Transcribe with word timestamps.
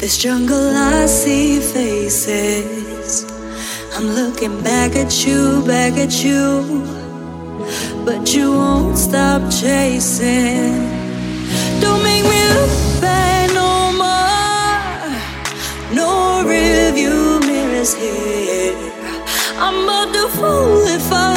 this 0.00 0.16
jungle, 0.16 0.74
I 0.74 1.04
see 1.04 1.60
faces. 1.60 3.30
I'm 3.94 4.06
looking 4.06 4.62
back 4.62 4.96
at 4.96 5.26
you, 5.26 5.62
back 5.66 5.98
at 5.98 6.24
you, 6.24 6.64
but 8.06 8.34
you 8.34 8.50
won't 8.52 8.96
stop 8.96 9.42
chasing. 9.52 10.88
Don't 11.82 12.02
make 12.02 12.24
me 12.24 12.40
look 12.56 13.00
back 13.02 13.50
no 13.52 13.92
more. 14.00 14.80
No 15.94 16.48
review 16.48 17.40
mirrors 17.46 17.92
here. 17.94 18.74
I'm 19.58 19.84
but 19.84 20.12
the 20.14 20.28
fool 20.34 20.86
if 20.86 21.12
I 21.12 21.29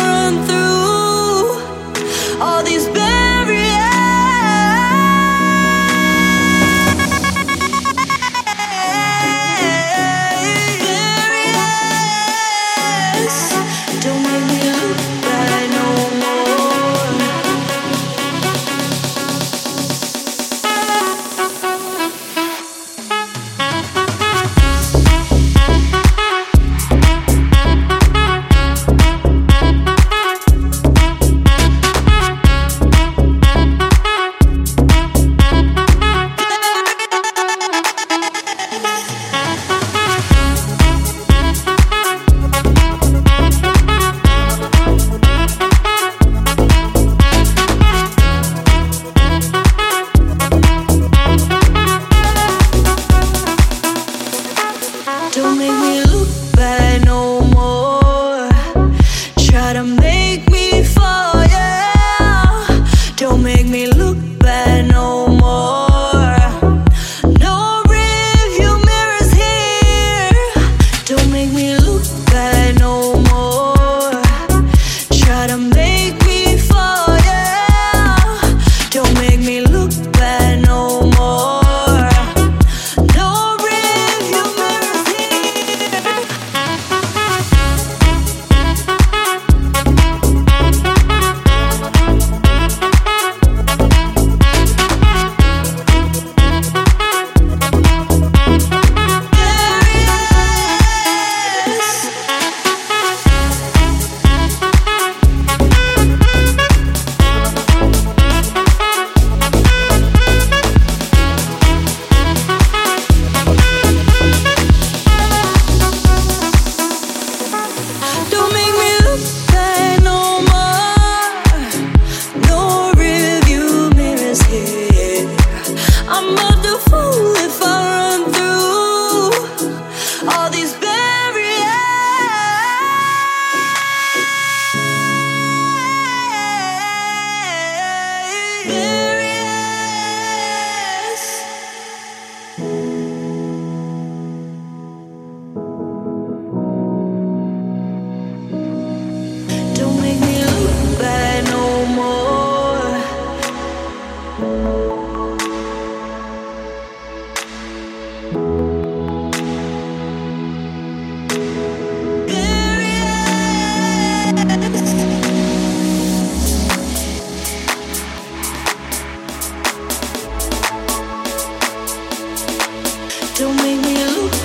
Don't 173.44 173.58
make 173.58 173.82
me 173.82 174.06
look 174.06 174.43